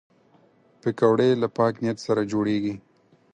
پکورې 0.81 1.29
له 1.41 1.47
پاک 1.57 1.73
نیت 1.83 1.97
سره 2.05 2.21
جوړېږي 2.31 2.75